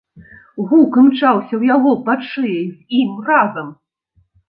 Гук 0.71 0.97
імчаўся 1.01 1.47
ў 1.47 1.61
яго 1.75 1.91
пад 2.09 2.19
шыяй 2.33 2.61
з 2.73 2.77
ім 3.05 3.11
разам. 3.33 3.67